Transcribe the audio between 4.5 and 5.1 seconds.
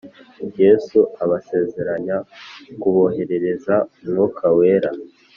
wera